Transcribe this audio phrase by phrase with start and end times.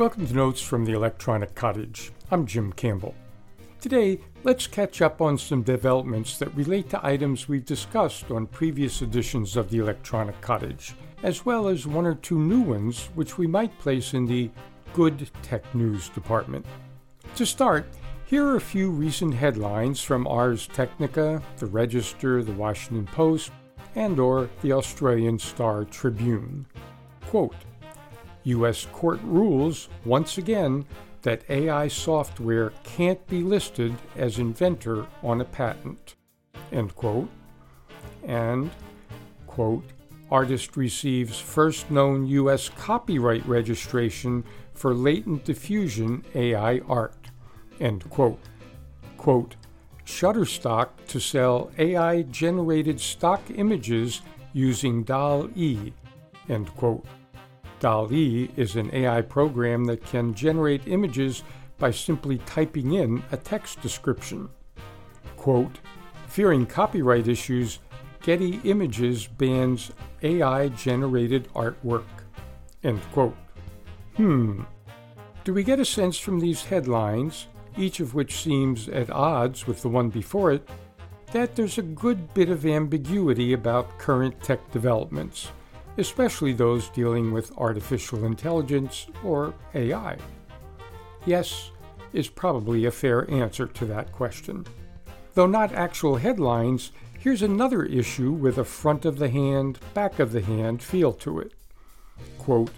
[0.00, 2.10] Welcome to Notes from the Electronic Cottage.
[2.30, 3.14] I'm Jim Campbell.
[3.82, 9.02] Today, let's catch up on some developments that relate to items we've discussed on previous
[9.02, 13.46] editions of the Electronic Cottage, as well as one or two new ones which we
[13.46, 14.50] might place in the
[14.94, 16.64] Good Tech News department.
[17.36, 17.86] To start,
[18.24, 23.52] here are a few recent headlines from Ars Technica, the Register, the Washington Post,
[23.94, 26.64] and or the Australian Star Tribune.
[27.26, 27.54] Quote,
[28.44, 28.86] U.S.
[28.92, 30.84] court rules once again
[31.22, 36.16] that AI software can't be listed as inventor on a patent.
[36.72, 37.28] End quote.
[38.24, 38.70] And,
[39.46, 39.84] quote,
[40.30, 42.68] artist receives first known U.S.
[42.68, 47.30] copyright registration for latent diffusion AI art.
[47.80, 48.40] End quote.
[49.16, 49.56] Quote,
[50.06, 55.92] Shutterstock to sell AI generated stock images using DALL-E.
[56.48, 57.04] End quote.
[57.80, 61.42] DALL-E is an AI program that can generate images
[61.78, 64.48] by simply typing in a text description.
[65.36, 65.80] Quote,
[66.28, 67.80] fearing copyright issues,
[68.22, 69.90] Getty Images bans
[70.22, 72.04] AI generated artwork.
[72.84, 73.36] End quote.
[74.16, 74.62] Hmm.
[75.42, 77.46] Do we get a sense from these headlines,
[77.78, 80.68] each of which seems at odds with the one before it,
[81.32, 85.50] that there's a good bit of ambiguity about current tech developments?
[86.00, 90.16] Especially those dealing with artificial intelligence or AI?
[91.24, 91.70] Yes
[92.12, 94.66] is probably a fair answer to that question.
[95.34, 100.32] Though not actual headlines, here's another issue with a front of the hand, back of
[100.32, 101.52] the hand feel to it.
[102.38, 102.70] Quote,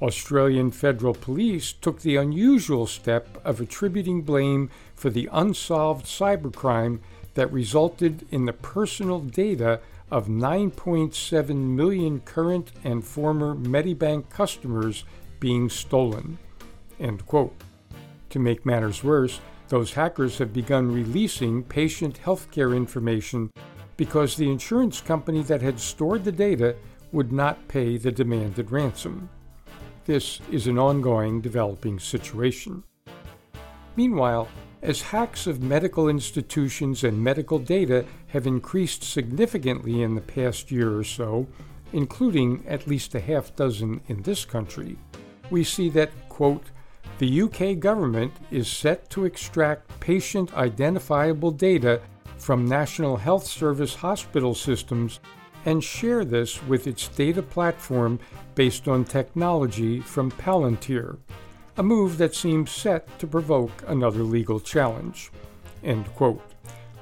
[0.00, 6.98] Australian federal police took the unusual step of attributing blame for the unsolved cybercrime
[7.34, 9.80] that resulted in the personal data
[10.12, 15.04] of 9.7 million current and former Medibank customers
[15.40, 16.36] being stolen.
[17.00, 17.56] End quote.
[18.28, 23.50] To make matters worse, those hackers have begun releasing patient healthcare information
[23.96, 26.76] because the insurance company that had stored the data
[27.10, 29.30] would not pay the demanded ransom.
[30.04, 32.84] This is an ongoing developing situation.
[33.96, 34.48] Meanwhile,
[34.82, 40.96] as hacks of medical institutions and medical data have increased significantly in the past year
[40.96, 41.46] or so,
[41.92, 44.98] including at least a half dozen in this country,
[45.50, 46.64] we see that, quote,
[47.18, 52.00] the UK government is set to extract patient identifiable data
[52.38, 55.20] from National Health Service hospital systems
[55.64, 58.18] and share this with its data platform
[58.56, 61.18] based on technology from Palantir,
[61.76, 65.30] a move that seems set to provoke another legal challenge.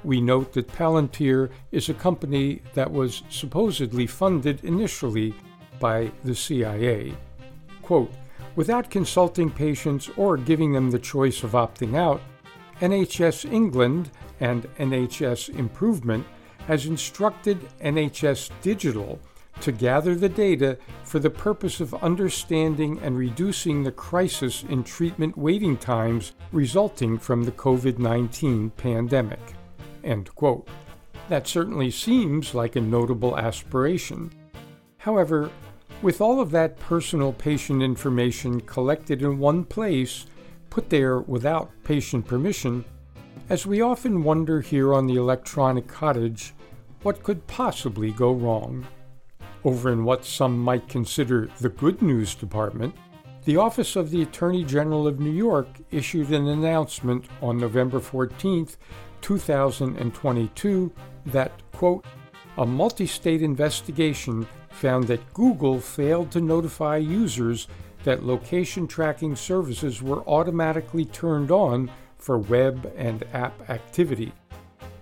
[0.03, 5.35] We note that Palantir is a company that was supposedly funded initially
[5.79, 7.15] by the CIA.
[7.83, 8.13] Quote,
[8.57, 12.21] Without consulting patients or giving them the choice of opting out,
[12.81, 14.11] NHS England
[14.41, 16.27] and NHS Improvement
[16.67, 19.19] has instructed NHS Digital
[19.61, 25.37] to gather the data for the purpose of understanding and reducing the crisis in treatment
[25.37, 29.41] waiting times resulting from the COVID 19 pandemic.
[30.05, 30.69] End quote.
[31.29, 34.33] That certainly seems like a notable aspiration.
[34.99, 35.51] However,
[36.03, 40.27] with all of that personal patient information collected in one place,
[40.71, 42.85] put there without patient permission,
[43.49, 46.55] as we often wonder here on the electronic cottage,
[47.03, 48.87] what could possibly go wrong?
[49.65, 52.95] Over in what some might consider the good news department,
[53.45, 58.69] the Office of the Attorney General of New York issued an announcement on November 14,
[59.21, 60.93] 2022,
[61.27, 62.05] that, quote,
[62.59, 67.69] a multi state investigation found that Google failed to notify users
[68.05, 74.33] that location tracking services were automatically turned on for web and app activity.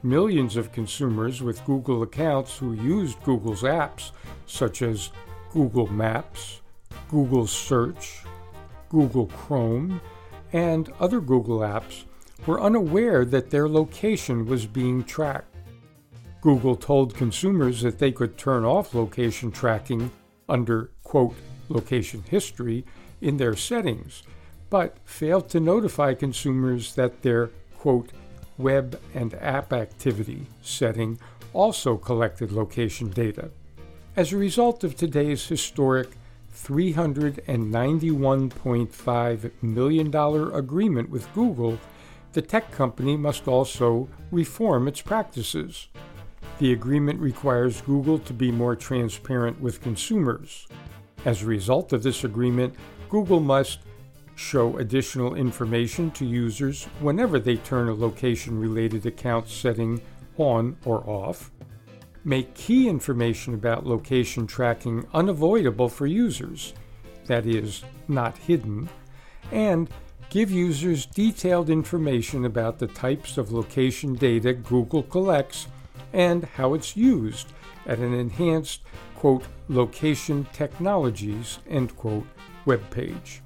[0.02, 4.12] Millions of consumers with Google accounts who used Google's apps
[4.46, 5.10] such as
[5.52, 6.60] Google Maps,
[7.08, 8.22] Google Search,
[8.88, 10.00] Google Chrome,
[10.52, 12.04] and other Google apps
[12.46, 15.54] were unaware that their location was being tracked.
[16.40, 20.10] Google told consumers that they could turn off location tracking
[20.48, 21.34] under, quote,
[21.68, 22.84] location history
[23.20, 24.22] in their settings,
[24.70, 28.10] but failed to notify consumers that their, quote,
[28.58, 31.18] web and app activity setting
[31.52, 33.50] also collected location data.
[34.16, 36.08] As a result of today's historic
[36.54, 40.14] $391.5 million
[40.54, 41.78] agreement with Google,
[42.32, 45.88] the tech company must also reform its practices.
[46.58, 50.66] The agreement requires Google to be more transparent with consumers.
[51.24, 52.74] As a result of this agreement,
[53.08, 53.78] Google must
[54.38, 60.00] show additional information to users whenever they turn a location related account setting
[60.36, 61.50] on or off,
[62.24, 66.72] make key information about location tracking unavoidable for users,
[67.26, 68.88] that is, not hidden,
[69.50, 69.90] and
[70.30, 75.66] give users detailed information about the types of location data Google collects
[76.12, 77.52] and how it's used
[77.86, 78.82] at an enhanced,
[79.16, 82.26] quote, location technologies, end quote,
[82.66, 83.40] webpage.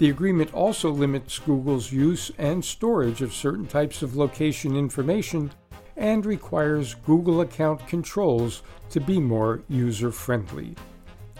[0.00, 5.52] The agreement also limits Google's use and storage of certain types of location information
[5.94, 10.74] and requires Google account controls to be more user friendly.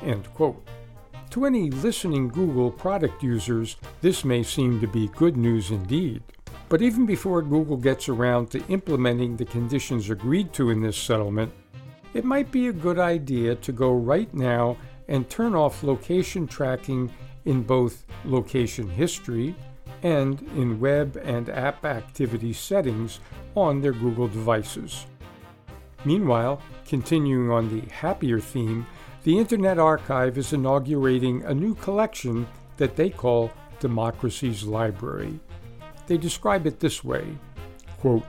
[0.02, 0.62] End quote.
[1.30, 6.22] To any listening Google product users, this may seem to be good news indeed.
[6.68, 11.50] But even before Google gets around to implementing the conditions agreed to in this settlement,
[12.12, 14.76] it might be a good idea to go right now
[15.08, 17.10] and turn off location tracking
[17.44, 19.54] in both location history
[20.02, 23.20] and in web and app activity settings
[23.54, 25.06] on their Google devices.
[26.04, 28.86] Meanwhile, continuing on the happier theme,
[29.22, 32.46] the Internet Archive is inaugurating a new collection
[32.78, 33.50] that they call
[33.80, 35.38] Democracy's Library.
[36.06, 37.26] They describe it this way
[37.98, 38.24] quote,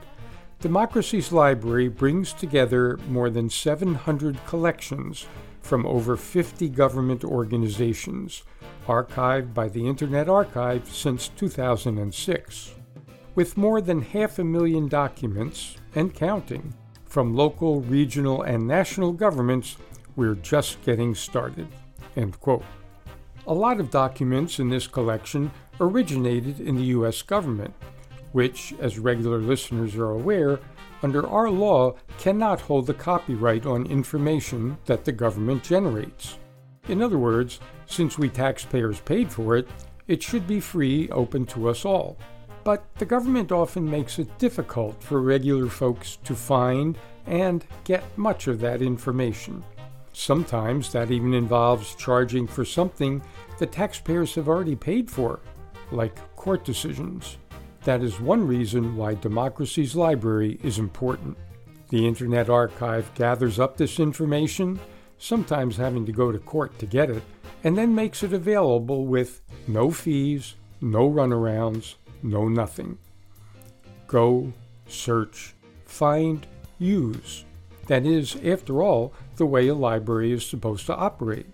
[0.60, 5.26] Democracy's Library brings together more than 700 collections
[5.62, 8.42] from over 50 government organizations,
[8.86, 12.74] archived by the Internet Archive since 2006.
[13.34, 16.74] With more than half a million documents, and counting,
[17.04, 19.76] from local, regional, and national governments,
[20.16, 21.68] we're just getting started.
[22.16, 22.64] End quote.
[23.46, 25.50] A lot of documents in this collection
[25.80, 27.22] originated in the U.S.
[27.22, 27.74] government,
[28.32, 30.60] which, as regular listeners are aware,
[31.02, 36.38] under our law cannot hold the copyright on information that the government generates.
[36.88, 39.68] In other words, since we taxpayers paid for it,
[40.08, 42.16] it should be free, open to us all.
[42.64, 48.46] But the government often makes it difficult for regular folks to find and get much
[48.46, 49.64] of that information.
[50.12, 53.22] Sometimes that even involves charging for something
[53.58, 55.40] the taxpayers have already paid for,
[55.90, 57.38] like court decisions.
[57.84, 61.36] That is one reason why Democracy's Library is important.
[61.88, 64.78] The Internet Archive gathers up this information,
[65.18, 67.22] sometimes having to go to court to get it,
[67.64, 72.98] and then makes it available with no fees, no runarounds, no nothing.
[74.06, 74.52] Go,
[74.86, 75.54] search,
[75.84, 76.46] find,
[76.78, 77.44] use.
[77.88, 81.46] That is, after all, the way a library is supposed to operate.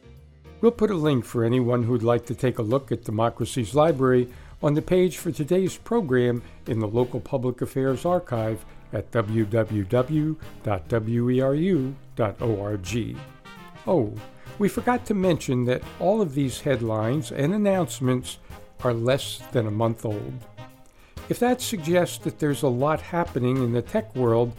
[0.60, 4.28] We'll put a link for anyone who'd like to take a look at Democracy's Library
[4.62, 10.36] on the page for today's program in the local public affairs archive at www.weru.org.
[13.86, 14.12] Oh,
[14.58, 18.38] we forgot to mention that all of these headlines and announcements
[18.82, 20.34] are less than a month old.
[21.28, 24.52] If that suggests that there's a lot happening in the tech world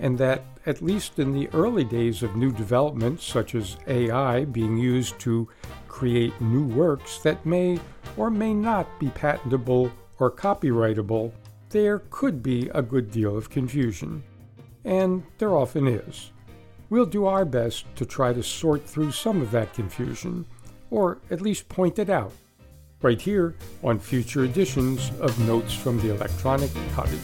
[0.00, 4.76] and that, at least in the early days of new developments such as AI being
[4.76, 5.48] used to
[5.88, 7.78] create new works that may
[8.16, 11.32] or may not be patentable or copyrightable,
[11.70, 14.22] there could be a good deal of confusion.
[14.84, 16.30] And there often is.
[16.88, 20.46] We'll do our best to try to sort through some of that confusion,
[20.90, 22.32] or at least point it out,
[23.02, 27.18] right here on future editions of Notes from the Electronic Cottage.